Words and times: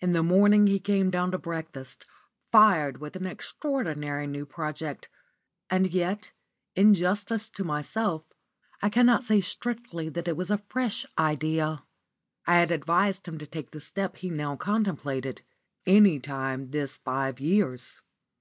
In 0.00 0.10
the 0.10 0.24
morning 0.24 0.66
he 0.66 0.80
came 0.80 1.08
down 1.08 1.30
to 1.30 1.38
breakfast, 1.38 2.04
fired 2.50 2.98
with 2.98 3.14
an 3.14 3.28
extraordinary 3.28 4.26
new 4.26 4.44
project. 4.44 5.08
And 5.70 5.92
yet, 5.94 6.32
in 6.74 6.94
justice 6.94 7.48
to 7.50 7.62
myself, 7.62 8.24
I 8.82 8.88
cannot 8.88 9.22
say 9.22 9.40
strictly 9.40 10.08
that 10.08 10.26
it 10.26 10.36
was 10.36 10.50
a 10.50 10.64
fresh 10.68 11.06
idea. 11.16 11.84
I 12.44 12.56
had 12.56 12.72
advised 12.72 13.28
him 13.28 13.38
to 13.38 13.46
take 13.46 13.70
the 13.70 13.80
step 13.80 14.16
he 14.16 14.30
now 14.30 14.56
contemplated 14.56 15.42
any 15.86 16.18
time 16.18 16.72
this 16.72 16.98
five 16.98 17.38
years. 17.38 18.00